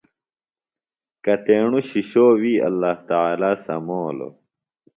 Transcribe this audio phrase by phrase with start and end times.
[1.23, 4.33] کتیݨوۡ شِشوووِی اللہ تعالیٰ سمولوۡ۔